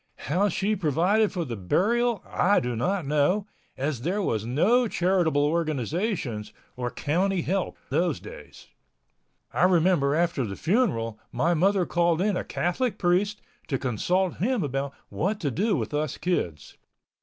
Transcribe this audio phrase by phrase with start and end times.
[0.31, 3.45] How she provided for the burial, I do not know,
[3.77, 8.65] as there was no charitable organizations or county help those days.
[9.53, 14.63] I remember after the funeral my mother called in a Catholic priest to consult him
[14.63, 16.77] about what to do with us kids.